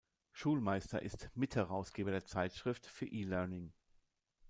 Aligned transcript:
Schulmeister 0.31 1.03
ist 1.03 1.29
Mitherausgeber 1.35 2.09
der 2.09 2.25
Zeitschrift 2.25 2.87
für 2.87 3.05
E-Learning. 3.05 3.71